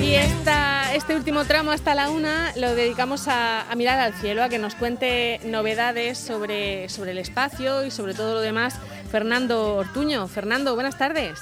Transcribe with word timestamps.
Y 0.00 0.14
esta, 0.14 0.94
este 0.94 1.16
último 1.16 1.44
tramo 1.44 1.72
hasta 1.72 1.94
la 1.94 2.10
una 2.10 2.52
lo 2.56 2.74
dedicamos 2.74 3.26
a, 3.28 3.70
a 3.70 3.74
mirar 3.74 3.98
al 3.98 4.14
cielo, 4.14 4.44
a 4.44 4.48
que 4.48 4.58
nos 4.58 4.74
cuente 4.74 5.40
novedades 5.44 6.18
sobre, 6.18 6.88
sobre 6.88 7.10
el 7.12 7.18
espacio 7.18 7.84
y 7.84 7.90
sobre 7.90 8.14
todo 8.14 8.34
lo 8.34 8.40
demás. 8.40 8.74
Fernando 9.10 9.74
Ortuño. 9.74 10.28
Fernando, 10.28 10.74
buenas 10.74 10.96
tardes. 10.98 11.40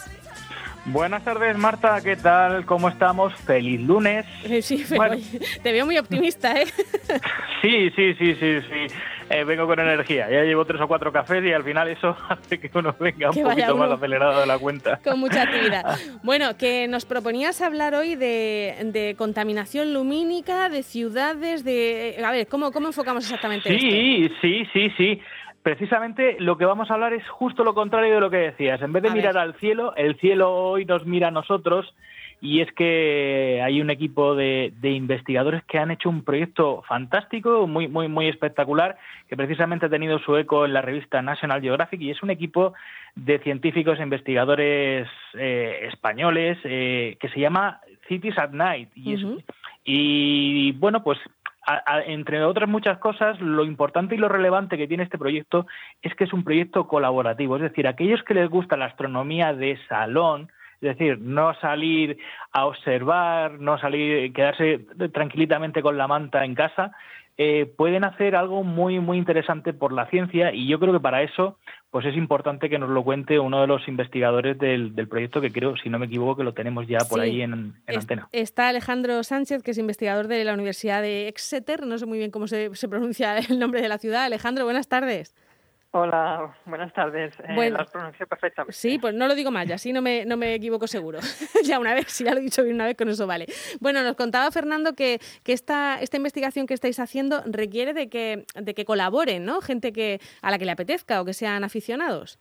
Buenas 0.86 1.24
tardes, 1.24 1.56
Marta. 1.56 1.98
¿Qué 2.02 2.14
tal? 2.14 2.66
¿Cómo 2.66 2.90
estamos? 2.90 3.32
Feliz 3.40 3.80
lunes. 3.80 4.26
Eh, 4.44 4.60
Sí, 4.60 4.84
pero 4.86 4.98
Bueno. 5.02 5.16
te 5.62 5.72
veo 5.72 5.86
muy 5.86 5.96
optimista, 5.96 6.52
¿eh? 6.60 6.66
Sí, 7.62 7.90
sí, 7.96 8.12
sí, 8.18 8.34
sí, 8.34 8.60
sí. 8.60 8.94
Eh, 9.30 9.42
vengo 9.44 9.66
con 9.66 9.80
energía. 9.80 10.28
Ya 10.30 10.42
llevo 10.42 10.66
tres 10.66 10.82
o 10.82 10.86
cuatro 10.86 11.10
cafés 11.10 11.42
y 11.42 11.52
al 11.54 11.64
final 11.64 11.88
eso 11.88 12.14
hace 12.28 12.60
que 12.60 12.70
uno 12.74 12.94
venga 13.00 13.30
un 13.30 13.34
Que 13.34 13.42
poquito 13.42 13.74
más 13.78 13.90
acelerado 13.92 14.40
de 14.40 14.46
la 14.46 14.58
cuenta. 14.58 15.00
Con 15.02 15.18
mucha 15.20 15.42
actividad. 15.44 15.98
Bueno, 16.22 16.56
que 16.58 16.86
nos 16.88 17.06
proponías 17.06 17.62
hablar 17.62 17.94
hoy 17.94 18.14
de, 18.16 18.76
de 18.92 19.14
contaminación 19.16 19.94
lumínica, 19.94 20.68
de 20.68 20.82
ciudades, 20.82 21.64
de... 21.64 22.22
A 22.22 22.30
ver, 22.30 22.46
¿cómo, 22.46 22.70
cómo 22.72 22.88
enfocamos 22.88 23.24
exactamente 23.24 23.74
esto? 23.74 23.86
Sí, 23.86 24.28
sí, 24.42 24.66
sí, 24.74 24.90
sí. 24.98 25.20
Precisamente 25.64 26.36
lo 26.40 26.58
que 26.58 26.66
vamos 26.66 26.90
a 26.90 26.94
hablar 26.94 27.14
es 27.14 27.26
justo 27.26 27.64
lo 27.64 27.72
contrario 27.74 28.14
de 28.16 28.20
lo 28.20 28.28
que 28.28 28.36
decías. 28.36 28.82
En 28.82 28.92
vez 28.92 29.02
de 29.02 29.08
A 29.08 29.14
mirar 29.14 29.32
ver. 29.32 29.42
al 29.44 29.54
cielo, 29.54 29.96
el 29.96 30.14
cielo 30.20 30.52
hoy 30.54 30.84
nos 30.84 31.06
mira 31.06 31.28
a 31.28 31.30
nosotros 31.30 31.94
y 32.42 32.60
es 32.60 32.70
que 32.72 33.62
hay 33.64 33.80
un 33.80 33.88
equipo 33.88 34.34
de, 34.34 34.74
de 34.82 34.90
investigadores 34.90 35.64
que 35.64 35.78
han 35.78 35.90
hecho 35.90 36.10
un 36.10 36.22
proyecto 36.22 36.82
fantástico, 36.86 37.66
muy, 37.66 37.88
muy, 37.88 38.08
muy 38.08 38.28
espectacular, 38.28 38.98
que 39.26 39.38
precisamente 39.38 39.86
ha 39.86 39.88
tenido 39.88 40.18
su 40.18 40.36
eco 40.36 40.66
en 40.66 40.74
la 40.74 40.82
revista 40.82 41.22
National 41.22 41.62
Geographic 41.62 41.98
y 42.02 42.10
es 42.10 42.22
un 42.22 42.28
equipo 42.28 42.74
de 43.14 43.38
científicos 43.38 43.98
e 43.98 44.02
investigadores 44.02 45.08
eh, 45.32 45.88
españoles 45.90 46.58
eh, 46.64 47.16
que 47.20 47.30
se 47.30 47.40
llama 47.40 47.80
Cities 48.06 48.36
at 48.36 48.50
Night. 48.50 48.90
Y, 48.94 49.14
es- 49.14 49.44
y 49.86 50.72
bueno, 50.72 51.02
pues 51.02 51.18
entre 52.06 52.44
otras 52.44 52.68
muchas 52.68 52.98
cosas, 52.98 53.40
lo 53.40 53.64
importante 53.64 54.14
y 54.14 54.18
lo 54.18 54.28
relevante 54.28 54.76
que 54.76 54.86
tiene 54.86 55.04
este 55.04 55.18
proyecto 55.18 55.66
es 56.02 56.14
que 56.14 56.24
es 56.24 56.32
un 56.32 56.44
proyecto 56.44 56.86
colaborativo. 56.86 57.56
Es 57.56 57.62
decir, 57.62 57.86
aquellos 57.86 58.22
que 58.22 58.34
les 58.34 58.48
gusta 58.48 58.76
la 58.76 58.86
astronomía 58.86 59.54
de 59.54 59.78
salón, 59.88 60.50
es 60.80 60.98
decir, 60.98 61.18
no 61.18 61.54
salir 61.54 62.18
a 62.52 62.66
observar, 62.66 63.52
no 63.52 63.78
salir, 63.78 64.32
quedarse 64.32 64.80
tranquilitamente 65.12 65.82
con 65.82 65.96
la 65.96 66.06
manta 66.06 66.44
en 66.44 66.54
casa, 66.54 66.92
eh, 67.36 67.66
pueden 67.76 68.04
hacer 68.04 68.36
algo 68.36 68.62
muy, 68.62 69.00
muy 69.00 69.18
interesante 69.18 69.72
por 69.72 69.92
la 69.92 70.06
ciencia 70.08 70.52
y 70.54 70.68
yo 70.68 70.78
creo 70.78 70.92
que 70.92 71.00
para 71.00 71.22
eso 71.22 71.58
pues 71.90 72.06
es 72.06 72.16
importante 72.16 72.68
que 72.70 72.78
nos 72.78 72.90
lo 72.90 73.04
cuente 73.04 73.38
uno 73.38 73.60
de 73.60 73.66
los 73.68 73.86
investigadores 73.88 74.58
del, 74.58 74.94
del 74.96 75.06
proyecto 75.08 75.40
que 75.40 75.50
creo, 75.52 75.76
si 75.76 75.88
no 75.88 75.98
me 76.00 76.06
equivoco, 76.06 76.36
que 76.36 76.42
lo 76.44 76.52
tenemos 76.54 76.86
ya 76.88 76.98
por 77.08 77.20
Sí. 77.20 77.26
ahí 77.26 77.42
en, 77.42 77.52
en 77.52 77.74
Es- 77.86 77.98
antena. 77.98 78.28
Está 78.32 78.68
Alejandro 78.68 79.22
Sánchez, 79.22 79.62
que 79.62 79.70
es 79.72 79.78
investigador 79.78 80.26
de 80.28 80.42
la 80.44 80.54
Universidad 80.54 81.02
de 81.02 81.28
Exeter. 81.28 81.86
No 81.86 81.96
sé 81.98 82.06
muy 82.06 82.18
bien 82.18 82.30
cómo 82.32 82.46
se, 82.48 82.74
se 82.74 82.88
pronuncia 82.88 83.38
el 83.38 83.58
nombre 83.60 83.80
de 83.80 83.88
la 83.88 83.98
ciudad. 83.98 84.24
Alejandro, 84.24 84.64
buenas 84.64 84.88
tardes. 84.88 85.34
Hola, 85.96 86.52
buenas 86.64 86.92
tardes. 86.92 87.38
Eh, 87.38 87.54
Bueno. 87.54 87.76
Lo 87.76 87.82
has 87.84 87.90
pronunciado 87.92 88.26
perfectamente. 88.26 88.72
Sí, 88.72 88.98
pues 88.98 89.14
no 89.14 89.28
lo 89.28 89.36
digo 89.36 89.52
mal, 89.52 89.68
ya 89.68 89.76
así 89.76 89.92
no 89.92 90.02
me, 90.02 90.24
no 90.24 90.36
me 90.36 90.52
equivoco 90.52 90.88
seguro. 90.88 91.20
ya 91.64 91.78
una 91.78 91.94
vez, 91.94 92.06
si 92.08 92.24
ya 92.24 92.32
lo 92.34 92.40
he 92.40 92.42
dicho 92.42 92.64
bien 92.64 92.74
una 92.74 92.86
vez, 92.86 92.96
con 92.96 93.08
eso 93.08 93.28
vale. 93.28 93.46
Bueno, 93.80 94.02
nos 94.02 94.16
contaba 94.16 94.50
Fernando 94.50 94.94
que, 94.94 95.20
que 95.44 95.52
esta, 95.52 96.00
esta 96.00 96.16
investigación 96.16 96.66
que 96.66 96.74
estáis 96.74 96.98
haciendo 96.98 97.42
requiere 97.46 97.92
de 97.94 98.08
que, 98.08 98.44
de 98.56 98.74
que 98.74 98.84
colaboren, 98.84 99.44
¿no? 99.44 99.60
Gente 99.60 99.92
que, 99.92 100.18
a 100.42 100.50
la 100.50 100.58
que 100.58 100.64
le 100.64 100.72
apetezca 100.72 101.20
o 101.20 101.24
que 101.24 101.32
sean 101.32 101.62
aficionados. 101.62 102.40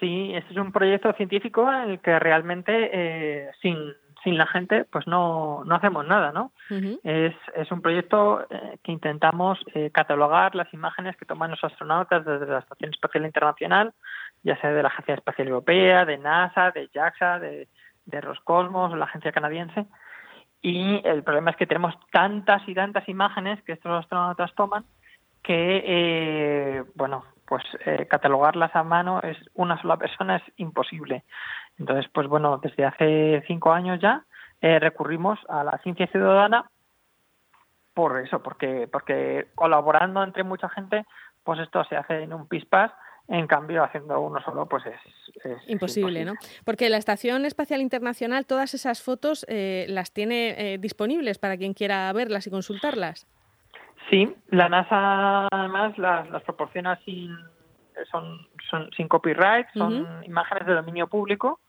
Sí, 0.00 0.32
este 0.34 0.54
es 0.54 0.58
un 0.58 0.72
proyecto 0.72 1.12
científico 1.12 1.70
en 1.70 1.90
el 1.90 2.00
que 2.00 2.18
realmente 2.18 2.72
eh, 2.94 3.50
sin, 3.60 3.76
sin 4.22 4.38
la 4.38 4.46
gente 4.46 4.84
pues 4.84 5.06
no, 5.06 5.62
no 5.64 5.74
hacemos 5.74 6.06
nada, 6.06 6.32
¿no? 6.32 6.52
Es, 7.02 7.34
es 7.54 7.70
un 7.72 7.82
proyecto 7.82 8.46
eh, 8.50 8.78
que 8.82 8.92
intentamos 8.92 9.58
eh, 9.74 9.90
catalogar 9.92 10.54
las 10.54 10.72
imágenes 10.72 11.16
que 11.16 11.24
toman 11.24 11.50
los 11.50 11.62
astronautas 11.62 12.24
desde 12.24 12.46
la 12.46 12.60
Estación 12.60 12.90
Espacial 12.92 13.26
Internacional, 13.26 13.92
ya 14.42 14.60
sea 14.60 14.72
de 14.72 14.82
la 14.82 14.88
Agencia 14.88 15.14
Espacial 15.14 15.48
Europea, 15.48 16.04
de 16.04 16.18
NASA, 16.18 16.70
de 16.70 16.88
JAXA, 16.92 17.38
de, 17.38 17.68
de 18.06 18.20
Roscosmos, 18.20 18.96
la 18.96 19.04
agencia 19.04 19.32
canadiense. 19.32 19.86
Y 20.60 21.00
el 21.04 21.24
problema 21.24 21.50
es 21.50 21.56
que 21.56 21.66
tenemos 21.66 21.94
tantas 22.12 22.62
y 22.68 22.74
tantas 22.74 23.08
imágenes 23.08 23.62
que 23.62 23.72
estos 23.72 23.92
astronautas 23.92 24.54
toman 24.54 24.84
que, 25.42 25.82
eh, 25.84 26.84
bueno, 26.94 27.24
pues 27.46 27.64
eh, 27.84 28.06
catalogarlas 28.08 28.74
a 28.74 28.82
mano 28.82 29.20
es 29.22 29.36
una 29.54 29.80
sola 29.82 29.96
persona 29.96 30.36
es 30.36 30.42
imposible. 30.56 31.24
Entonces, 31.78 32.10
pues 32.12 32.26
bueno, 32.28 32.58
desde 32.58 32.84
hace 32.84 33.42
cinco 33.46 33.72
años 33.72 34.00
ya 34.00 34.24
eh, 34.60 34.78
recurrimos 34.78 35.38
a 35.48 35.64
la 35.64 35.78
ciencia 35.78 36.06
ciudadana 36.06 36.70
por 37.94 38.18
eso, 38.20 38.42
porque 38.42 38.88
porque 38.90 39.48
colaborando 39.54 40.22
entre 40.22 40.44
mucha 40.44 40.68
gente, 40.68 41.04
pues 41.44 41.60
esto 41.60 41.84
se 41.84 41.96
hace 41.96 42.22
en 42.22 42.32
un 42.32 42.46
pispás. 42.46 42.92
En 43.28 43.46
cambio, 43.46 43.84
haciendo 43.84 44.20
uno 44.20 44.42
solo, 44.42 44.66
pues 44.66 44.84
es, 44.84 45.44
es 45.44 45.68
Imposible, 45.68 46.24
¿no? 46.24 46.34
Porque 46.64 46.90
la 46.90 46.96
Estación 46.96 47.44
Espacial 47.46 47.80
Internacional, 47.80 48.46
todas 48.46 48.74
esas 48.74 49.00
fotos 49.00 49.46
eh, 49.48 49.86
las 49.88 50.12
tiene 50.12 50.74
eh, 50.74 50.78
disponibles 50.78 51.38
para 51.38 51.56
quien 51.56 51.72
quiera 51.72 52.12
verlas 52.12 52.48
y 52.48 52.50
consultarlas. 52.50 53.26
Sí, 54.10 54.34
la 54.48 54.68
NASA 54.68 55.46
además 55.52 55.96
las, 55.98 56.28
las 56.30 56.42
proporciona 56.42 56.98
sin 57.04 57.34
son, 58.10 58.46
son 58.70 58.90
sin 58.96 59.08
copyright, 59.08 59.66
son 59.74 60.22
imágenes 60.24 60.66
de 60.66 60.74
dominio 60.74 61.06
público 61.06 61.60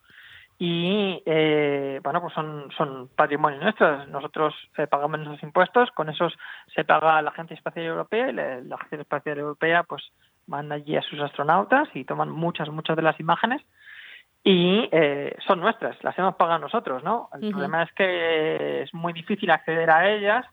y 0.59 1.21
eh, 1.25 1.99
bueno 2.03 2.21
pues 2.21 2.33
son 2.33 2.69
son 2.77 3.09
patrimonio 3.15 3.59
nuestro. 3.59 4.05
Nosotros 4.07 4.53
eh, 4.77 4.87
pagamos 4.87 5.19
nuestros 5.19 5.43
impuestos, 5.43 5.91
con 5.91 6.09
esos 6.09 6.33
se 6.73 6.83
paga 6.83 7.21
la 7.21 7.31
Agencia 7.31 7.55
Espacial 7.55 7.85
Europea 7.85 8.29
y 8.29 8.33
la, 8.33 8.61
la 8.61 8.75
Agencia 8.75 9.01
Espacial 9.01 9.39
Europea 9.39 9.83
pues 9.83 10.03
manda 10.47 10.75
allí 10.75 10.95
a 10.95 11.01
sus 11.01 11.19
astronautas 11.19 11.87
y 11.93 12.05
toman 12.05 12.29
muchas 12.29 12.69
muchas 12.69 12.95
de 12.95 13.01
las 13.01 13.19
imágenes 13.19 13.61
y 14.43 14.89
eh, 14.91 15.35
son 15.47 15.61
nuestras, 15.61 16.03
las 16.03 16.17
hemos 16.19 16.35
pagado 16.35 16.59
nosotros, 16.59 17.01
¿no? 17.03 17.29
El 17.33 17.51
problema 17.51 17.83
es 17.83 17.91
que 17.93 18.81
es 18.81 18.93
muy 18.93 19.13
difícil 19.13 19.49
acceder 19.49 19.89
a 19.89 20.11
ellas 20.11 20.45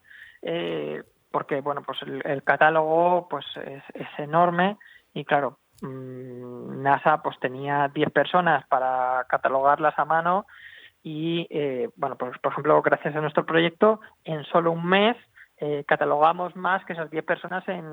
eh, 0.43 1.03
porque, 1.33 1.61
bueno, 1.61 1.83
pues 1.83 2.01
el, 2.03 2.23
el 2.25 2.45
catálogo 2.45 3.27
pues 3.29 3.45
es, 3.57 3.83
es 3.95 4.09
enorme 4.19 4.77
y 5.15 5.25
claro, 5.25 5.59
mm, 5.83 6.83
NASA 6.83 7.23
pues 7.23 7.39
tenía 7.41 7.89
10 7.89 8.11
personas 8.11 8.67
para 8.69 9.25
catalogarlas 9.29 9.99
a 9.99 10.05
mano 10.05 10.47
y, 11.03 11.47
eh, 11.51 11.89
bueno, 11.97 12.17
pues 12.17 12.39
por 12.39 12.53
ejemplo, 12.53 12.83
gracias 12.83 13.17
a 13.17 13.21
nuestro 13.21 13.47
proyecto, 13.47 14.01
en 14.25 14.45
solo 14.45 14.73
un 14.73 14.87
mes 14.87 15.17
eh, 15.63 15.85
catalogamos 15.87 16.57
más 16.57 16.85
que 16.87 16.95
esas 16.95 17.11
10 17.11 17.25
personas 17.25 17.67
en, 17.69 17.85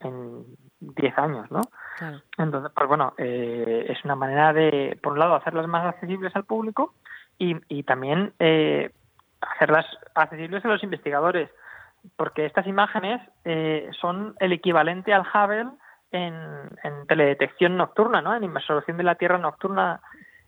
en 0.00 0.44
10 0.78 1.18
años, 1.18 1.50
¿no? 1.50 1.62
Claro. 1.98 2.20
Entonces, 2.38 2.70
pues 2.74 2.88
bueno, 2.88 3.14
eh, 3.18 3.86
es 3.88 4.04
una 4.04 4.14
manera 4.14 4.52
de, 4.52 4.96
por 5.02 5.14
un 5.14 5.18
lado, 5.18 5.34
hacerlas 5.34 5.66
más 5.66 5.84
accesibles 5.86 6.34
al 6.36 6.44
público 6.44 6.94
y, 7.36 7.56
y 7.68 7.82
también 7.82 8.32
eh, 8.38 8.92
hacerlas 9.40 9.86
accesibles 10.14 10.64
a 10.64 10.68
los 10.68 10.84
investigadores, 10.84 11.50
porque 12.16 12.46
estas 12.46 12.66
imágenes 12.66 13.20
eh, 13.44 13.90
son 14.00 14.34
el 14.38 14.52
equivalente 14.52 15.12
al 15.12 15.22
Hubble 15.22 15.70
en, 16.12 16.34
en 16.82 17.06
teledetección 17.06 17.76
nocturna, 17.76 18.20
¿no? 18.20 18.34
En 18.34 18.54
resolución 18.54 18.96
de 18.96 19.02
la 19.02 19.14
Tierra 19.14 19.38
nocturna, 19.38 20.00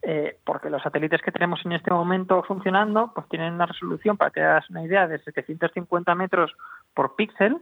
eh, 0.02 0.38
porque 0.44 0.70
los 0.70 0.82
satélites 0.82 1.22
que 1.22 1.32
tenemos 1.32 1.64
en 1.64 1.72
este 1.72 1.90
momento 1.92 2.42
funcionando, 2.42 3.12
pues 3.14 3.28
tienen 3.28 3.54
una 3.54 3.66
resolución, 3.66 4.16
para 4.16 4.30
que 4.30 4.40
te 4.40 4.46
hagas 4.46 4.68
una 4.70 4.84
idea, 4.84 5.06
de 5.06 5.18
750 5.20 6.14
metros 6.14 6.52
por 6.94 7.14
píxel, 7.14 7.58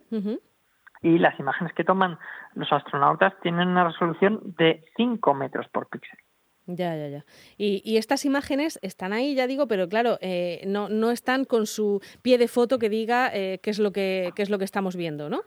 y 1.03 1.19
las 1.19 1.39
imágenes 1.39 1.73
que 1.75 1.85
toman 1.85 2.19
los 2.55 2.73
astronautas 2.73 3.35
tienen 3.43 3.69
una 3.69 3.85
resolución 3.85 4.41
de 4.59 4.85
5 4.97 5.35
metros 5.35 5.69
por 5.69 5.89
píxel. 5.89 6.19
Ya, 6.67 6.95
ya, 6.95 7.09
ya. 7.09 7.25
Y, 7.57 7.83
y 7.85 7.97
estas 7.97 8.25
imágenes 8.25 8.79
están 8.83 9.13
ahí, 9.13 9.35
ya 9.35 9.47
digo, 9.47 9.67
pero 9.67 9.89
claro, 9.89 10.19
eh, 10.21 10.63
no, 10.67 10.89
no 10.89 11.11
están 11.11 11.45
con 11.45 11.67
su 11.67 12.01
pie 12.23 12.39
de 12.39 12.49
foto 12.49 12.79
que 12.79 12.89
diga 12.89 13.31
eh, 13.35 13.59
qué 13.63 13.71
es 13.71 13.79
lo 13.79 13.93
que 13.93 14.31
qué 14.37 14.43
es 14.43 14.51
lo 14.51 14.59
que 14.59 14.65
estamos 14.65 14.95
viendo, 14.95 15.29
¿no? 15.29 15.41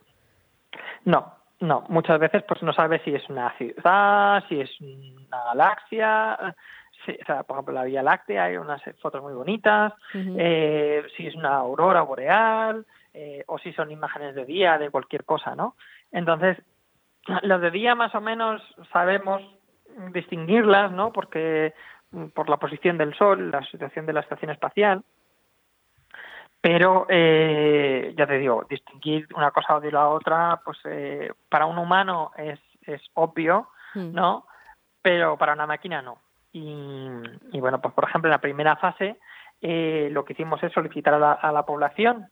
No, 1.06 1.34
no. 1.64 1.84
Muchas 1.90 2.20
veces 2.20 2.44
pues 2.48 2.62
no 2.64 2.74
sabes 2.74 3.02
si 3.04 3.14
es 3.16 3.28
una 3.30 3.52
ciudad, 3.58 4.44
si 4.50 4.60
es 4.62 4.70
una 4.82 5.44
galaxia. 5.46 6.56
si- 7.06 7.18
o 7.22 7.26
sea, 7.26 7.44
por 7.44 7.56
ejemplo, 7.58 7.74
la 7.74 7.84
Vía 7.84 8.02
Láctea 8.04 8.46
hay 8.46 8.56
unas 8.58 8.82
fotos 9.02 9.22
muy 9.22 9.34
bonitas. 9.34 9.94
Eh, 10.38 11.04
si 11.18 11.28
es 11.28 11.36
una 11.36 11.56
aurora 11.56 12.02
boreal 12.02 12.86
eh, 13.14 13.44
o 13.48 13.58
si 13.60 13.74
son 13.74 13.92
imágenes 13.92 14.36
de 14.36 14.46
día 14.46 14.78
de 14.78 14.90
cualquier 14.90 15.26
cosa, 15.26 15.56
¿no? 15.56 15.76
Entonces, 16.12 16.58
los 17.44 17.62
de 17.62 17.72
día 17.72 17.94
más 17.96 18.14
o 18.16 18.22
menos 18.22 18.62
sabemos 18.92 19.42
distinguirlas, 20.12 20.92
¿no? 20.92 21.12
Porque 21.12 21.74
mm, 22.12 22.28
por 22.28 22.50
la 22.50 22.58
posición 22.58 22.98
del 22.98 23.14
Sol, 23.16 23.52
la 23.52 23.62
situación 23.66 24.06
de 24.06 24.14
la 24.14 24.22
estación 24.22 24.52
espacial. 24.52 25.04
Pero, 26.64 27.06
eh, 27.10 28.14
ya 28.18 28.26
te 28.26 28.38
digo, 28.38 28.66
distinguir 28.70 29.28
una 29.36 29.52
cosa 29.52 29.82
de 29.82 29.92
la 29.92 30.08
otra, 30.08 30.62
pues 30.64 30.78
eh, 30.86 31.30
para 31.50 31.66
un 31.66 31.78
humano 31.78 32.32
es 32.38 32.58
es 32.88 33.02
obvio, 33.16 33.68
Mm. 33.96 34.14
¿no? 34.14 34.48
Pero 35.02 35.38
para 35.38 35.54
una 35.54 35.68
máquina 35.68 36.02
no. 36.02 36.18
Y, 36.54 36.66
y 37.52 37.60
bueno, 37.60 37.82
pues 37.82 37.94
por 37.94 38.06
ejemplo, 38.08 38.30
en 38.30 38.32
la 38.32 38.42
primera 38.42 38.76
fase 38.78 39.20
eh, 39.62 40.08
lo 40.12 40.24
que 40.24 40.34
hicimos 40.34 40.64
es 40.64 40.72
solicitar 40.72 41.14
a 41.16 41.20
la, 41.20 41.34
a 41.34 41.52
la 41.52 41.66
población 41.66 42.30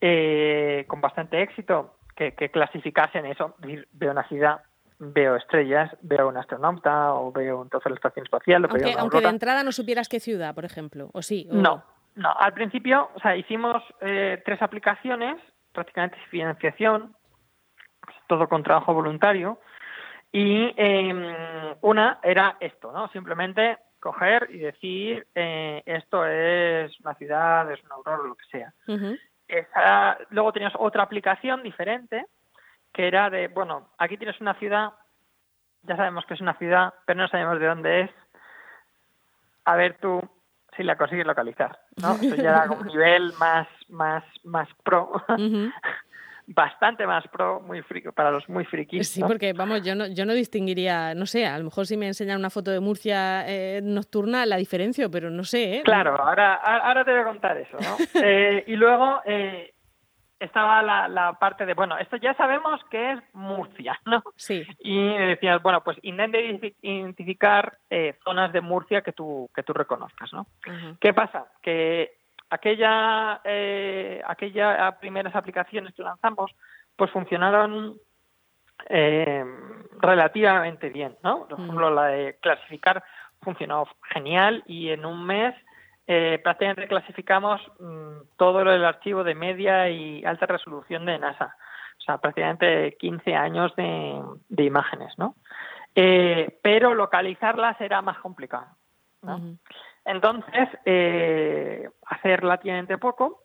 eh, 0.00 0.84
con 0.88 1.00
bastante 1.00 1.40
éxito 1.42 1.94
que, 2.16 2.34
que 2.34 2.50
clasificasen 2.50 3.26
eso, 3.26 3.54
veo 3.92 4.10
una 4.10 4.26
ciudad, 4.28 4.62
veo 4.98 5.36
estrellas, 5.36 5.90
veo 6.02 6.28
un 6.28 6.36
astronauta 6.36 7.14
o 7.14 7.30
veo 7.32 7.62
entonces 7.62 7.90
la 7.90 7.96
estación 7.96 8.24
espacial. 8.26 8.64
o 8.64 8.68
veo 8.68 8.74
Aunque, 8.76 8.90
una 8.92 9.00
aunque 9.02 9.20
de 9.20 9.28
entrada 9.28 9.62
no 9.62 9.70
supieras 9.72 10.08
qué 10.08 10.18
ciudad, 10.20 10.54
por 10.54 10.64
ejemplo, 10.64 11.10
o 11.12 11.22
sí. 11.22 11.48
o- 11.50 11.54
No, 11.54 11.82
no. 12.14 12.32
Al 12.38 12.52
principio, 12.52 13.10
o 13.14 13.20
sea, 13.20 13.36
hicimos 13.36 13.82
eh, 14.00 14.42
tres 14.44 14.60
aplicaciones, 14.62 15.40
prácticamente 15.72 16.18
sin 16.18 16.28
financiación, 16.28 17.14
todo 18.26 18.48
con 18.48 18.62
trabajo 18.62 18.94
voluntario, 18.94 19.58
y 20.30 20.72
eh, 20.76 21.76
una 21.82 22.18
era 22.22 22.56
esto, 22.60 22.90
¿no? 22.92 23.08
Simplemente 23.08 23.78
coger 24.00 24.48
y 24.50 24.58
decir 24.58 25.26
eh, 25.34 25.82
esto 25.86 26.26
es 26.26 26.98
una 27.00 27.14
ciudad, 27.14 27.70
es 27.70 27.82
un 27.84 27.92
aurora, 27.92 28.22
lo 28.26 28.34
que 28.34 28.44
sea. 28.46 28.72
Esa- 29.46 30.18
luego 30.30 30.52
tenías 30.52 30.72
otra 30.78 31.02
aplicación 31.02 31.62
diferente 31.62 32.26
que 32.92 33.06
era 33.06 33.30
de, 33.30 33.48
bueno, 33.48 33.90
aquí 33.98 34.16
tienes 34.18 34.40
una 34.40 34.54
ciudad, 34.54 34.92
ya 35.82 35.96
sabemos 35.96 36.24
que 36.26 36.34
es 36.34 36.40
una 36.40 36.54
ciudad, 36.54 36.92
pero 37.06 37.20
no 37.20 37.28
sabemos 37.28 37.58
de 37.60 37.66
dónde 37.66 38.00
es. 38.02 38.10
A 39.64 39.76
ver 39.76 39.98
tú 39.98 40.20
si 40.76 40.82
la 40.82 40.96
consigues 40.96 41.26
localizar, 41.26 41.78
¿no? 42.00 42.14
Eso 42.22 42.36
ya 42.36 42.50
era 42.50 42.70
un 42.70 42.86
nivel 42.86 43.32
más, 43.38 43.66
más, 43.88 44.24
más 44.44 44.68
pro, 44.82 45.12
bastante 46.46 47.06
más 47.06 47.26
pro, 47.28 47.60
muy 47.60 47.82
friki, 47.82 48.10
para 48.10 48.30
los 48.30 48.48
muy 48.48 48.64
frikis. 48.64 49.08
Sí, 49.08 49.20
¿no? 49.20 49.28
porque 49.28 49.52
vamos, 49.52 49.82
yo 49.82 49.94
no, 49.94 50.06
yo 50.06 50.26
no 50.26 50.34
distinguiría, 50.34 51.14
no 51.14 51.26
sé, 51.26 51.46
a 51.46 51.58
lo 51.58 51.64
mejor 51.64 51.86
si 51.86 51.96
me 51.96 52.06
enseñan 52.06 52.38
una 52.38 52.50
foto 52.50 52.70
de 52.70 52.80
Murcia 52.80 53.44
eh, 53.46 53.80
nocturna 53.82 54.46
la 54.46 54.56
diferencio, 54.56 55.10
pero 55.10 55.30
no 55.30 55.44
sé, 55.44 55.76
¿eh? 55.76 55.82
Claro, 55.84 56.20
ahora, 56.20 56.54
ahora 56.54 57.04
te 57.04 57.12
voy 57.12 57.20
a 57.20 57.24
contar 57.24 57.56
eso, 57.56 57.76
¿no? 57.80 57.96
Eh, 58.24 58.64
y 58.68 58.76
luego 58.76 59.20
eh, 59.24 59.74
estaba 60.42 60.82
la, 60.82 61.08
la 61.08 61.34
parte 61.34 61.64
de, 61.66 61.74
bueno, 61.74 61.96
esto 61.98 62.16
ya 62.16 62.34
sabemos 62.34 62.82
que 62.90 63.12
es 63.12 63.20
Murcia, 63.32 64.00
¿no? 64.04 64.22
Sí. 64.36 64.66
Y 64.80 65.08
decías, 65.16 65.62
bueno, 65.62 65.82
pues 65.82 65.98
intenta 66.02 66.38
identifi- 66.38 66.74
identificar 66.82 67.78
eh, 67.90 68.18
zonas 68.24 68.52
de 68.52 68.60
Murcia 68.60 69.02
que 69.02 69.12
tú, 69.12 69.48
que 69.54 69.62
tú 69.62 69.72
reconozcas, 69.72 70.32
¿no? 70.32 70.46
¿Qué 71.00 71.12
pasa? 71.14 71.46
Que 71.62 72.16
aquella, 72.50 73.40
eh, 73.44 74.22
aquellas 74.26 74.96
primeras 74.96 75.34
aplicaciones 75.34 75.94
que 75.94 76.02
lanzamos, 76.02 76.50
pues 76.96 77.10
funcionaron 77.10 77.96
eh, 78.88 79.44
relativamente 80.00 80.90
bien, 80.90 81.16
¿no? 81.22 81.46
Por 81.46 81.60
ejemplo, 81.60 81.90
la 81.90 82.06
de 82.06 82.36
clasificar 82.40 83.02
funcionó 83.40 83.86
genial 84.12 84.62
y 84.66 84.90
en 84.90 85.04
un 85.06 85.24
mes 85.24 85.54
eh, 86.06 86.40
prácticamente 86.42 86.88
clasificamos 86.88 87.60
mm, 87.78 88.36
todo 88.36 88.58
del 88.58 88.84
archivo 88.84 89.24
de 89.24 89.34
media 89.34 89.88
y 89.88 90.24
alta 90.24 90.46
resolución 90.46 91.06
de 91.06 91.18
NASA. 91.18 91.56
O 91.98 92.00
sea, 92.04 92.18
prácticamente 92.18 92.96
15 92.98 93.34
años 93.34 93.74
de, 93.76 94.20
de 94.48 94.64
imágenes, 94.64 95.16
¿no? 95.18 95.36
Eh, 95.94 96.58
pero 96.62 96.94
localizarlas 96.94 97.80
era 97.80 98.02
más 98.02 98.18
complicado. 98.18 98.66
¿no? 99.22 99.56
Entonces, 100.04 100.68
eh, 100.84 101.88
hace 102.06 102.36
relativamente 102.36 102.98
poco, 102.98 103.44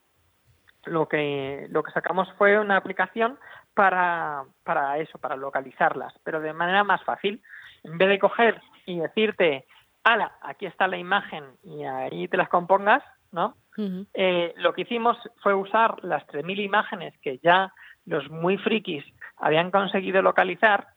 lo 0.86 1.08
que, 1.08 1.68
lo 1.70 1.84
que 1.84 1.92
sacamos 1.92 2.32
fue 2.38 2.58
una 2.58 2.78
aplicación 2.78 3.38
para, 3.74 4.44
para 4.64 4.98
eso, 4.98 5.20
para 5.20 5.36
localizarlas, 5.36 6.14
pero 6.24 6.40
de 6.40 6.54
manera 6.54 6.84
más 6.84 7.04
fácil. 7.04 7.44
En 7.84 7.98
vez 7.98 8.10
de 8.10 8.20
coger 8.20 8.62
y 8.86 9.00
decirte, 9.00 9.68
ala, 10.14 10.38
aquí 10.42 10.66
está 10.66 10.88
la 10.88 10.98
imagen 10.98 11.44
y 11.64 11.84
ahí 11.84 12.28
te 12.28 12.38
las 12.38 12.50
compongas, 12.50 13.04
¿no? 13.32 13.56
Eh, 14.14 14.54
lo 14.58 14.74
que 14.74 14.82
hicimos 14.82 15.18
fue 15.44 15.54
usar 15.54 16.04
las 16.04 16.26
3.000 16.28 16.64
imágenes 16.64 17.14
que 17.22 17.38
ya 17.40 17.72
los 18.06 18.28
muy 18.32 18.58
frikis 18.58 19.06
habían 19.38 19.70
conseguido 19.70 20.22
localizar 20.24 20.88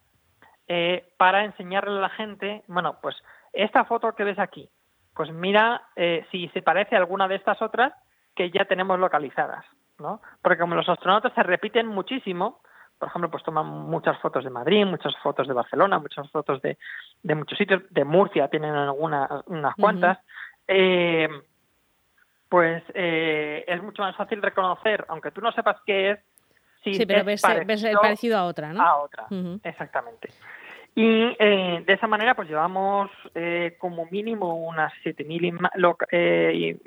eh, 0.67 1.13
para 1.17 1.45
enseñarle 1.45 1.97
a 1.97 2.01
la 2.01 2.09
gente, 2.09 2.63
bueno, 2.67 2.97
pues 3.01 3.15
esta 3.53 3.85
foto 3.85 4.15
que 4.15 4.23
ves 4.23 4.39
aquí, 4.39 4.69
pues 5.13 5.29
mira 5.31 5.83
eh, 5.95 6.25
si 6.31 6.47
se 6.49 6.61
parece 6.61 6.95
a 6.95 6.99
alguna 6.99 7.27
de 7.27 7.35
estas 7.35 7.61
otras 7.61 7.93
que 8.35 8.49
ya 8.49 8.65
tenemos 8.65 8.97
localizadas, 8.97 9.65
¿no? 9.99 10.21
Porque 10.41 10.59
como 10.59 10.75
los 10.75 10.89
astronautas 10.89 11.33
se 11.33 11.43
repiten 11.43 11.85
muchísimo, 11.85 12.61
por 13.01 13.09
ejemplo, 13.09 13.31
pues 13.31 13.43
toman 13.43 13.65
muchas 13.65 14.15
fotos 14.19 14.43
de 14.43 14.51
Madrid, 14.51 14.85
muchas 14.85 15.17
fotos 15.23 15.47
de 15.47 15.55
Barcelona, 15.55 15.97
muchas 15.97 16.29
fotos 16.29 16.61
de, 16.61 16.77
de 17.23 17.33
muchos 17.33 17.57
sitios, 17.57 17.81
de 17.89 18.05
Murcia 18.05 18.47
tienen 18.47 18.75
algunas, 18.75 19.27
unas 19.47 19.73
cuantas, 19.75 20.19
eh, 20.67 21.27
pues 22.47 22.83
eh, 22.93 23.65
es 23.67 23.81
mucho 23.81 24.03
más 24.03 24.15
fácil 24.15 24.39
reconocer, 24.39 25.03
aunque 25.07 25.31
tú 25.31 25.41
no 25.41 25.51
sepas 25.51 25.77
qué 25.83 26.11
es, 26.11 26.19
si 26.83 26.93
Sí, 26.93 27.05
pero 27.07 27.21
es 27.21 27.25
ves, 27.25 27.41
parecido 27.41 28.01
parecido 28.01 28.37
a 28.37 28.45
otra, 28.45 28.71
¿no? 28.71 28.83
a 28.83 28.97
otra. 28.97 29.25
Exactamente. 29.63 30.29
Y 30.93 31.35
eh, 31.39 31.83
de 31.83 31.93
esa 31.93 32.05
manera, 32.05 32.35
pues 32.35 32.47
llevamos 32.49 33.09
eh, 33.33 33.77
como 33.79 34.05
mínimo 34.11 34.57
unas 34.67 34.93
7.000 35.03 35.43
ima- 35.57 35.71
loca- 35.73 36.05
eh, 36.11 36.77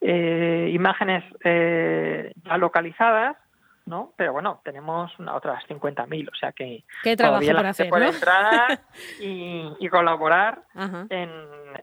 eh, 0.00 0.70
imágenes 0.72 1.22
eh, 1.44 2.32
ya 2.44 2.56
localizadas, 2.56 3.36
¿no? 3.86 4.12
Pero 4.16 4.32
bueno, 4.32 4.60
tenemos 4.64 5.12
una- 5.18 5.34
otras 5.34 5.62
50.000, 5.68 6.28
o 6.32 6.34
sea 6.36 6.52
que 6.52 6.84
Qué 7.02 7.16
trabajo 7.16 7.40
todavía 7.40 7.52
la 7.52 7.58
gente 7.60 7.70
hacer, 7.70 7.88
puede 7.90 8.06
¿no? 8.06 8.12
entrar 8.12 8.80
y, 9.20 9.68
y 9.78 9.88
colaborar 9.88 10.62
en, 10.74 11.30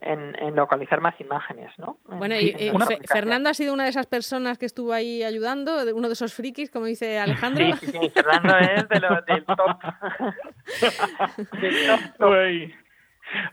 en- 0.01 0.35
en 0.41 0.55
localizar 0.55 0.99
más 1.01 1.19
imágenes, 1.21 1.71
¿no? 1.77 1.97
Bueno, 2.05 2.35
En- 2.35 2.41
y, 2.41 2.69
aplicación. 2.69 2.99
Fernando 3.07 3.49
ha 3.49 3.53
sido 3.53 3.73
una 3.73 3.83
de 3.83 3.89
esas 3.91 4.07
personas 4.07 4.57
que 4.57 4.65
estuvo 4.65 4.93
ahí 4.93 5.23
ayudando, 5.23 5.85
de- 5.85 5.93
uno 5.93 6.07
de 6.07 6.13
esos 6.13 6.33
frikis, 6.33 6.71
como 6.71 6.85
dice 6.85 7.19
Alejandro. 7.19 7.63
Sí, 7.77 7.87
sí, 7.87 7.91
sí, 8.01 8.09
Fernando 8.09 8.57
es 8.57 8.89
de 8.89 8.99
los 8.99 9.25
del 9.25 9.45
top. 9.45 9.57
Del 11.61 11.75
top, 11.87 12.17
top. 12.17 12.80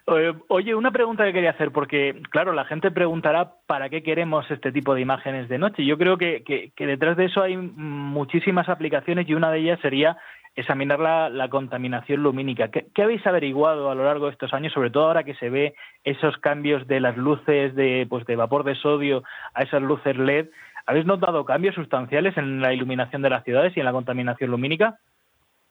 Eh, 0.06 0.34
Oye, 0.48 0.74
una 0.74 0.90
pregunta 0.90 1.24
que 1.24 1.32
quería 1.32 1.50
hacer, 1.50 1.70
porque 1.70 2.20
claro, 2.30 2.52
la 2.52 2.64
gente 2.64 2.90
preguntará 2.90 3.52
para 3.66 3.88
qué 3.88 4.02
queremos 4.02 4.50
este 4.50 4.72
tipo 4.72 4.94
de 4.94 5.00
imágenes 5.00 5.48
de 5.48 5.58
noche. 5.58 5.84
Yo 5.84 5.98
creo 5.98 6.18
que, 6.18 6.72
detrás 6.76 7.16
de 7.16 7.26
eso 7.26 7.42
hay 7.42 7.56
muchísimas 7.56 8.68
aplicaciones 8.68 9.28
y 9.28 9.34
una 9.34 9.50
de 9.50 9.60
ellas 9.60 9.80
sería 9.80 10.16
examinar 10.56 10.98
la, 10.98 11.48
contaminación 11.48 12.22
lumínica. 12.22 12.68
¿Qué, 12.68 12.86
qué 12.94 13.02
habéis 13.02 13.24
averiguado 13.26 13.90
a 13.90 13.94
lo 13.94 14.04
largo 14.04 14.26
de 14.26 14.32
estos 14.32 14.52
años, 14.52 14.72
sobre 14.72 14.90
todo 14.90 15.06
ahora 15.06 15.24
que 15.24 15.34
se 15.34 15.50
ve 15.50 15.74
esos 16.02 16.36
cambios 16.38 16.86
de 16.88 17.00
las 17.00 17.16
luces 17.16 17.74
de, 17.76 18.06
pues, 18.08 18.26
de 18.26 18.36
vapor 18.36 18.64
de 18.64 18.74
sodio 18.74 19.22
a 19.54 19.62
esas 19.62 19.82
luces 19.82 20.16
LED? 20.16 20.48
¿Habéis 20.86 21.06
notado 21.06 21.44
cambios 21.44 21.74
sustanciales 21.74 22.36
en 22.38 22.60
la 22.60 22.72
iluminación 22.72 23.22
de 23.22 23.30
las 23.30 23.44
ciudades 23.44 23.76
y 23.76 23.80
en 23.80 23.86
la 23.86 23.92
contaminación 23.92 24.50
lumínica? 24.50 24.98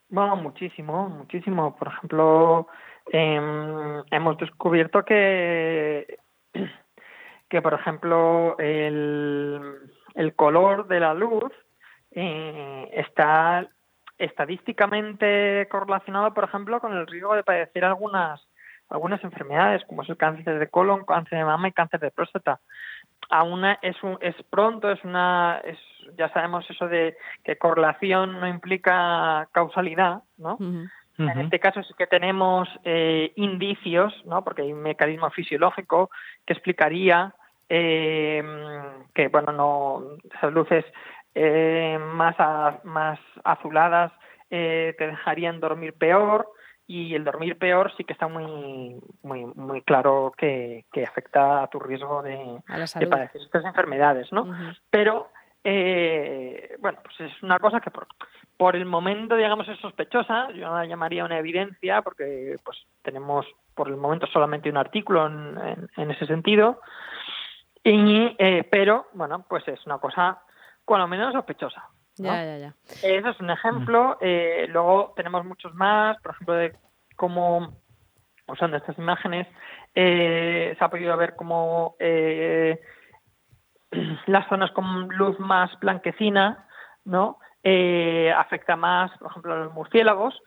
Bueno, 0.09 0.35
muchísimo, 0.37 1.09
muchísimo. 1.09 1.75
Por 1.75 1.87
ejemplo, 1.89 2.67
em, 3.11 4.03
hemos 4.11 4.37
descubierto 4.37 5.03
que, 5.03 6.17
que 7.49 7.61
por 7.61 7.73
ejemplo, 7.73 8.57
el, 8.59 9.61
el 10.15 10.35
color 10.35 10.87
de 10.87 10.99
la 10.99 11.13
luz 11.13 11.51
eh, 12.11 12.89
está 12.93 13.67
estadísticamente 14.17 15.67
correlacionado, 15.69 16.33
por 16.33 16.45
ejemplo, 16.45 16.79
con 16.79 16.93
el 16.93 17.07
riesgo 17.07 17.35
de 17.35 17.43
padecer 17.43 17.85
algunas 17.85 18.41
algunas 18.89 19.23
enfermedades, 19.23 19.83
como 19.85 20.03
es 20.03 20.09
el 20.09 20.17
cáncer 20.17 20.59
de 20.59 20.69
colon, 20.69 21.03
cáncer 21.05 21.39
de 21.39 21.45
mama 21.45 21.67
y 21.67 21.73
cáncer 21.73 21.99
de 21.99 22.11
próstata. 22.11 22.59
Aún 23.29 23.65
es 23.81 24.01
un, 24.01 24.17
es 24.21 24.35
pronto, 24.49 24.89
es 24.89 25.03
una, 25.03 25.61
es, 25.65 25.77
ya 26.17 26.31
sabemos 26.31 26.65
eso 26.69 26.87
de 26.87 27.17
que 27.43 27.57
correlación 27.57 28.39
no 28.39 28.47
implica 28.47 29.47
causalidad, 29.51 30.23
¿no? 30.37 30.57
En 31.19 31.39
este 31.39 31.59
caso 31.59 31.81
sí 31.83 31.93
que 31.97 32.07
tenemos 32.07 32.69
eh, 32.83 33.31
indicios, 33.35 34.13
¿no? 34.25 34.43
Porque 34.43 34.61
hay 34.61 34.71
un 34.73 34.81
mecanismo 34.83 35.29
fisiológico 35.31 36.11
que 36.45 36.53
explicaría 36.53 37.33
eh, 37.69 38.43
que, 39.13 39.27
bueno, 39.29 39.51
no 39.51 40.03
esas 40.35 40.53
luces 40.53 40.85
eh, 41.35 41.97
más 41.99 42.35
a- 42.39 42.79
más 42.83 43.19
azuladas 43.43 44.11
eh, 44.49 44.95
te 44.97 45.07
dejarían 45.07 45.59
dormir 45.59 45.93
peor 45.93 46.47
y 46.87 47.15
el 47.15 47.25
dormir 47.25 47.57
peor 47.57 47.91
sí 47.97 48.05
que 48.05 48.13
está 48.13 48.27
muy 48.29 48.95
muy 49.21 49.45
muy 49.55 49.81
claro 49.81 50.31
que, 50.37 50.85
que 50.93 51.03
afecta 51.03 51.63
a 51.63 51.67
tu 51.67 51.79
riesgo 51.79 52.21
de, 52.21 52.61
padecer 53.09 53.41
estas 53.41 53.65
enfermedades, 53.65 54.31
¿no? 54.31 54.45
Pero 54.89 55.29
eh, 55.69 56.75
bueno, 56.79 56.99
pues 57.03 57.19
es 57.29 57.43
una 57.43 57.59
cosa 57.59 57.81
que 57.81 57.91
por, 57.91 58.07
por 58.55 58.75
el 58.77 58.85
momento, 58.85 59.35
digamos, 59.35 59.67
es 59.67 59.77
sospechosa. 59.79 60.49
Yo 60.51 60.65
no 60.67 60.75
la 60.77 60.85
llamaría 60.85 61.25
una 61.25 61.37
evidencia 61.39 62.01
porque 62.01 62.55
pues 62.63 62.77
tenemos 63.01 63.45
por 63.75 63.89
el 63.89 63.97
momento 63.97 64.27
solamente 64.27 64.69
un 64.69 64.77
artículo 64.77 65.27
en, 65.27 65.57
en- 65.57 65.89
en 65.97 66.11
ese 66.11 66.25
sentido. 66.25 66.79
Y, 67.83 68.35
eh, 68.39 68.63
pero, 68.71 69.07
bueno, 69.13 69.45
pues 69.47 69.67
es 69.67 69.85
una 69.85 69.97
cosa 69.99 70.41
cuando 70.85 71.07
menos 71.07 71.33
sospechosa. 71.33 71.83
¿no? 72.19 72.29
Ya, 72.33 72.43
ya, 72.45 72.57
ya. 72.57 72.73
Eso 73.01 73.29
es 73.29 73.39
un 73.39 73.49
ejemplo. 73.51 74.17
eh, 74.21 74.67
luego 74.69 75.13
tenemos 75.15 75.43
muchos 75.45 75.73
más, 75.75 76.17
por 76.21 76.31
ejemplo, 76.31 76.53
de 76.55 76.73
cómo, 77.15 77.73
usando 78.47 78.77
estas 78.77 78.97
imágenes, 78.97 79.47
eh, 79.93 80.75
se 80.77 80.83
ha 80.83 80.89
podido 80.89 81.15
ver 81.17 81.35
cómo 81.35 81.95
eh, 81.99 82.79
las 84.27 84.47
zonas 84.49 84.71
con 84.71 85.07
luz 85.09 85.39
más 85.39 85.71
blanquecina, 85.79 86.65
¿no? 87.05 87.39
Eh, 87.63 88.31
afecta 88.35 88.75
más, 88.75 89.11
por 89.17 89.31
ejemplo, 89.31 89.53
a 89.53 89.57
los 89.57 89.73
murciélagos. 89.73 90.39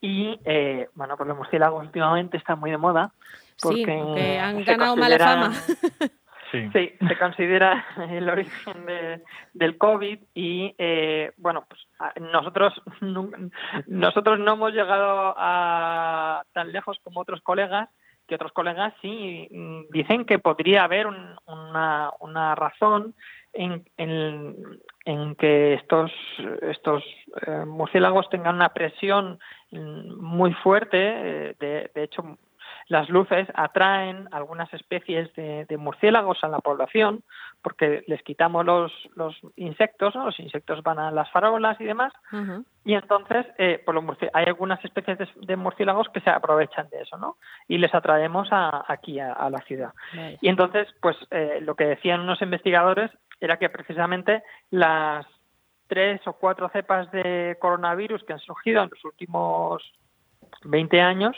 Y, 0.00 0.38
eh, 0.44 0.88
bueno, 0.94 1.16
pues 1.16 1.28
los 1.28 1.36
murciélagos 1.36 1.84
últimamente 1.84 2.36
están 2.38 2.58
muy 2.58 2.70
de 2.70 2.78
moda. 2.78 3.12
Sí, 3.56 3.84
Porque 3.84 3.84
que 4.14 4.38
han 4.38 4.56
se 4.64 4.64
ganado 4.64 4.96
mala 4.96 5.18
fama. 5.18 5.52
Sí. 6.52 6.68
Sí, 6.72 6.92
se 7.06 7.16
considera 7.16 7.84
el 8.10 8.28
origen 8.28 8.84
de- 8.84 9.22
del 9.54 9.78
COVID 9.78 10.18
y 10.34 10.74
eh, 10.78 11.30
bueno, 11.36 11.64
pues 11.68 11.80
nosotros 12.20 12.72
nun- 13.00 13.52
nosotros 13.86 14.40
no 14.40 14.54
hemos 14.54 14.72
llegado 14.72 15.32
a 15.38 16.42
tan 16.52 16.72
lejos 16.72 16.98
como 17.04 17.20
otros 17.20 17.40
colegas 17.42 17.88
que 18.30 18.36
otros 18.36 18.52
colegas 18.52 18.94
sí 19.02 19.48
mm, 19.50 19.80
dicen 19.90 20.24
que 20.24 20.38
podría 20.38 20.84
haber 20.84 21.06
un- 21.08 21.36
una, 21.46 22.10
una 22.20 22.54
razón 22.54 23.14
en, 23.52 23.84
en, 23.98 24.56
en 25.04 25.34
que 25.34 25.74
estos 25.74 26.12
estos 26.62 27.02
eh, 27.46 27.64
murciélagos 27.66 28.28
tengan 28.30 28.54
una 28.54 28.68
presión 28.72 29.40
mm, 29.72 30.14
muy 30.22 30.52
fuerte 30.54 30.98
eh, 31.00 31.56
de, 31.58 31.90
de 31.94 32.02
hecho 32.04 32.38
las 32.90 33.08
luces 33.08 33.46
atraen 33.54 34.28
algunas 34.32 34.72
especies 34.74 35.32
de, 35.34 35.64
de 35.64 35.76
murciélagos 35.76 36.42
a 36.42 36.48
la 36.48 36.58
población 36.58 37.22
porque 37.62 38.02
les 38.08 38.20
quitamos 38.24 38.66
los, 38.66 38.92
los 39.14 39.38
insectos, 39.54 40.14
¿no? 40.16 40.24
los 40.26 40.40
insectos 40.40 40.82
van 40.82 40.98
a 40.98 41.10
las 41.12 41.30
farolas 41.30 41.80
y 41.80 41.84
demás, 41.84 42.12
y 42.84 42.94
entonces 42.94 43.46
eh, 43.58 43.80
pues 43.86 43.94
los 43.94 44.04
hay 44.32 44.44
algunas 44.46 44.84
especies 44.84 45.18
de, 45.18 45.28
de 45.36 45.56
murciélagos 45.56 46.08
que 46.08 46.20
se 46.20 46.30
aprovechan 46.30 46.88
de 46.90 47.02
eso, 47.02 47.16
¿no? 47.16 47.36
Y 47.68 47.78
les 47.78 47.94
atraemos 47.94 48.48
a- 48.50 48.84
aquí 48.88 49.20
a, 49.20 49.34
a 49.34 49.48
la 49.50 49.58
ciudad. 49.60 49.92
Y 50.40 50.48
entonces, 50.48 50.88
pues 51.00 51.16
eh, 51.30 51.60
lo 51.62 51.76
que 51.76 51.84
decían 51.84 52.20
unos 52.20 52.42
investigadores 52.42 53.10
era 53.40 53.56
que 53.58 53.68
precisamente 53.70 54.42
las 54.70 55.24
tres 55.86 56.20
o 56.26 56.32
cuatro 56.32 56.68
cepas 56.70 57.10
de 57.12 57.56
coronavirus 57.60 58.24
que 58.24 58.32
han 58.32 58.38
surgido 58.40 58.82
en 58.82 58.90
los 58.90 59.04
últimos 59.04 59.82
20 60.64 61.00
años 61.00 61.36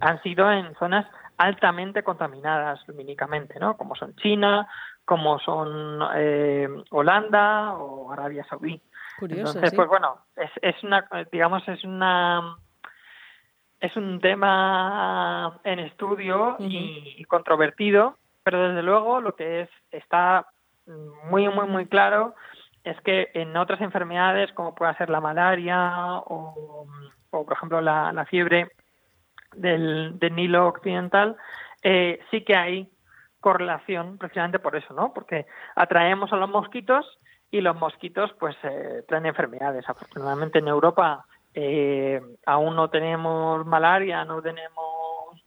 han 0.00 0.22
sido 0.22 0.50
en 0.50 0.74
zonas 0.76 1.06
altamente 1.36 2.02
contaminadas 2.02 2.86
lumínicamente, 2.86 3.58
¿no? 3.58 3.76
Como 3.76 3.94
son 3.96 4.14
China, 4.16 4.68
como 5.04 5.38
son 5.40 6.00
eh, 6.16 6.68
Holanda 6.90 7.74
o 7.74 8.12
Arabia 8.12 8.44
Saudí. 8.48 8.80
Curioso, 9.18 9.40
Entonces, 9.52 9.70
sí. 9.70 9.76
pues 9.76 9.88
bueno, 9.88 10.18
es, 10.36 10.50
es 10.62 10.82
una, 10.82 11.08
digamos, 11.30 11.66
es 11.68 11.84
una 11.84 12.56
es 13.80 13.94
un 13.96 14.18
tema 14.20 15.60
en 15.62 15.78
estudio 15.78 16.56
y, 16.58 17.16
y 17.18 17.24
controvertido, 17.24 18.16
pero 18.42 18.68
desde 18.68 18.82
luego 18.82 19.20
lo 19.20 19.34
que 19.36 19.62
es 19.62 19.68
está 19.90 20.46
muy 21.30 21.48
muy 21.48 21.66
muy 21.66 21.86
claro 21.86 22.34
es 22.84 22.98
que 23.02 23.30
en 23.34 23.56
otras 23.56 23.80
enfermedades 23.80 24.52
como 24.52 24.74
pueda 24.74 24.96
ser 24.96 25.10
la 25.10 25.20
malaria 25.20 26.18
o, 26.26 26.86
o, 27.30 27.44
por 27.44 27.52
ejemplo 27.52 27.80
la, 27.80 28.12
la 28.12 28.24
fiebre 28.26 28.70
del, 29.56 30.18
del 30.18 30.34
Nilo 30.34 30.66
occidental 30.68 31.36
eh, 31.82 32.20
sí 32.30 32.42
que 32.44 32.56
hay 32.56 32.90
correlación 33.40 34.16
precisamente 34.16 34.58
por 34.58 34.74
eso, 34.74 34.94
¿no? 34.94 35.12
Porque 35.12 35.46
atraemos 35.76 36.32
a 36.32 36.36
los 36.36 36.48
mosquitos 36.48 37.06
y 37.50 37.60
los 37.60 37.76
mosquitos 37.76 38.32
pues 38.40 38.56
eh, 38.62 39.04
traen 39.06 39.26
enfermedades. 39.26 39.88
Afortunadamente 39.88 40.58
en 40.60 40.68
Europa 40.68 41.26
eh, 41.52 42.20
aún 42.46 42.74
no 42.74 42.88
tenemos 42.88 43.64
malaria, 43.66 44.24
no 44.24 44.40
tenemos 44.40 45.44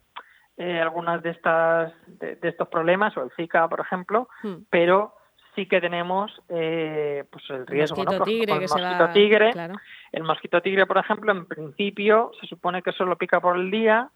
eh, 0.58 0.80
algunas 0.80 1.22
de 1.22 1.32
estas 1.32 1.94
de, 2.08 2.36
de 2.36 2.50
estos 2.50 2.68
problemas 2.68 3.18
o 3.18 3.24
el 3.24 3.32
Zika, 3.36 3.68
por 3.68 3.80
ejemplo, 3.80 4.30
Hmm. 4.42 4.64
pero 4.70 5.17
sí 5.58 5.66
que 5.66 5.82
tenemos 5.82 6.32
eh, 6.48 7.26
pues 7.30 7.44
el 7.50 7.68
riesgo, 7.68 7.98
Mosquito 7.98 8.20
¿no? 8.20 8.24
Tigre 8.26 8.46
que 8.46 8.64
el 8.64 8.70
se 8.70 8.76
mosquito 8.80 9.04
va... 9.04 9.12
tigre, 9.12 9.52
Claro. 9.52 9.74
el 10.14 10.24
mosquito 10.24 10.62
tigre, 10.62 10.86
por 10.86 10.98
ejemplo, 11.00 11.32
en 11.34 11.46
principio 11.48 12.32
se 12.40 12.48
supone 12.48 12.82
que 12.82 12.94
solo 12.94 13.18
pica 13.18 13.42
por 13.42 13.58
el 13.58 13.70
día, 13.72 14.10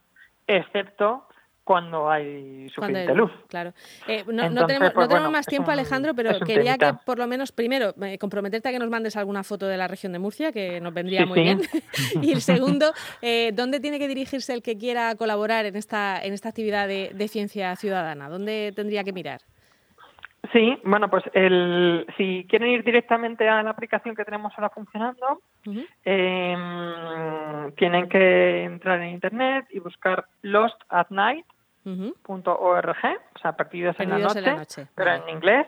excepto 0.47 1.27
cuando 1.63 2.09
hay 2.09 2.67
Cuando 2.75 2.97
suficiente 2.97 3.11
hay- 3.11 3.17
luz. 3.17 3.31
Claro. 3.47 3.73
Eh, 4.07 4.23
no, 4.27 4.43
tenemos, 4.43 4.57
no 4.59 4.65
pues, 4.67 4.67
tenemos 4.67 5.07
bueno, 5.09 5.31
más 5.31 5.45
tiempo, 5.45 5.67
un- 5.69 5.73
Alejandro, 5.73 6.13
pero 6.15 6.39
quería 6.39 6.77
que 6.77 6.91
por 7.05 7.17
lo 7.19 7.27
menos, 7.27 7.51
primero, 7.51 7.93
eh, 8.01 8.17
comprometerte 8.17 8.69
a 8.69 8.71
que 8.71 8.79
nos 8.79 8.89
mandes 8.89 9.15
alguna 9.15 9.43
foto 9.43 9.67
de 9.67 9.77
la 9.77 9.87
región 9.87 10.11
de 10.11 10.19
Murcia, 10.19 10.51
que 10.51 10.81
nos 10.81 10.93
vendría 10.93 11.21
Sí, 11.21 11.25
muy 11.27 11.35
sí. 11.37 11.43
bien. 11.43 11.61
y 12.21 12.31
el 12.33 12.41
segundo, 12.41 12.91
eh, 13.21 13.51
¿dónde 13.53 13.79
tiene 13.79 13.99
que 13.99 14.07
dirigirse 14.07 14.53
el 14.53 14.63
que 14.63 14.77
quiera 14.77 15.15
colaborar 15.15 15.65
en 15.65 15.75
esta, 15.75 16.21
en 16.21 16.33
esta 16.33 16.49
actividad 16.49 16.87
de, 16.87 17.11
de 17.13 17.27
ciencia 17.27 17.75
ciudadana? 17.75 18.27
¿Dónde 18.27 18.73
tendría 18.75 19.03
que 19.03 19.13
mirar? 19.13 19.41
Sí, 20.51 20.77
bueno, 20.83 21.07
pues 21.09 21.23
el, 21.33 22.05
si 22.17 22.45
quieren 22.49 22.69
ir 22.69 22.83
directamente 22.83 23.47
a 23.47 23.61
la 23.61 23.69
aplicación 23.69 24.15
que 24.15 24.25
tenemos 24.25 24.51
ahora 24.57 24.69
funcionando, 24.71 25.41
eh, 26.03 27.71
tienen 27.77 28.09
que 28.09 28.63
entrar 28.63 28.99
en 29.01 29.09
internet 29.09 29.67
y 29.69 29.79
buscar 29.79 30.25
lostatnight.org, 30.41 31.45
Ujú. 31.85 32.15
o 32.25 33.39
sea, 33.39 33.53
perdidos, 33.55 33.99
en, 33.99 34.09
la 34.09 34.15
Perdidos 34.15 34.35
noche, 34.35 34.39
en 34.49 34.55
la 34.55 34.59
noche, 34.61 34.87
pero 34.95 35.11
vale. 35.11 35.23
en 35.23 35.29
inglés, 35.29 35.67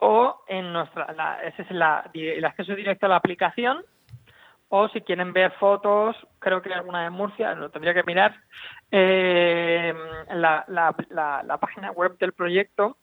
o 0.00 0.42
en 0.46 0.72
nuestra, 0.72 1.12
la- 1.12 1.42
ese 1.42 1.62
es 1.62 1.70
la- 1.72 2.08
el 2.14 2.44
acceso 2.44 2.74
directo 2.76 3.06
a 3.06 3.08
la 3.10 3.16
aplicación, 3.16 3.84
o 4.68 4.88
si 4.90 5.00
quieren 5.00 5.32
ver 5.32 5.50
fotos, 5.58 6.16
creo 6.38 6.62
que 6.62 6.72
alguna 6.72 7.02
de 7.02 7.10
Murcia, 7.10 7.54
lo 7.56 7.70
tendría 7.70 7.92
que 7.94 8.04
mirar, 8.04 8.36
eh, 8.92 9.92
la, 10.30 10.64
la, 10.68 10.94
la, 11.08 11.42
la 11.42 11.58
página 11.58 11.90
web 11.90 12.16
del 12.18 12.32
proyecto 12.32 12.96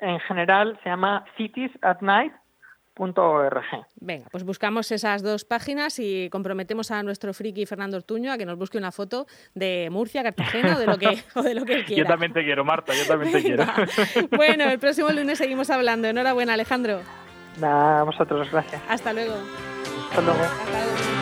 en 0.00 0.20
general 0.20 0.78
se 0.82 0.90
llama 0.90 1.24
citiesatnight.org. 1.36 3.64
Venga, 4.00 4.26
pues 4.30 4.44
buscamos 4.44 4.90
esas 4.92 5.22
dos 5.22 5.44
páginas 5.44 5.98
y 5.98 6.28
comprometemos 6.30 6.90
a 6.90 7.02
nuestro 7.02 7.32
friki 7.32 7.66
Fernando 7.66 7.96
Ortuño 7.96 8.32
a 8.32 8.38
que 8.38 8.46
nos 8.46 8.58
busque 8.58 8.78
una 8.78 8.92
foto 8.92 9.26
de 9.54 9.88
Murcia, 9.90 10.22
Cartagena 10.22 10.76
o 10.76 10.78
de 10.78 10.86
lo 10.86 10.98
que, 10.98 11.22
o 11.34 11.42
de 11.42 11.54
lo 11.54 11.64
que 11.64 11.74
él 11.74 11.84
quiera. 11.84 12.02
Yo 12.02 12.08
también 12.08 12.32
te 12.32 12.44
quiero, 12.44 12.64
Marta, 12.64 12.92
yo 12.94 13.06
también 13.06 13.32
te 13.32 13.42
quiero. 13.42 13.64
Bueno, 14.36 14.64
el 14.64 14.78
próximo 14.78 15.08
lunes 15.10 15.38
seguimos 15.38 15.70
hablando. 15.70 16.08
Enhorabuena, 16.08 16.54
Alejandro. 16.54 17.00
Nada, 17.60 18.00
a 18.00 18.04
vosotros, 18.04 18.50
gracias. 18.50 18.80
Hasta 18.88 19.12
luego. 19.12 19.34
Hasta 20.10 20.22
luego. 20.22 20.40
Hasta 20.40 20.70
luego. 20.70 21.17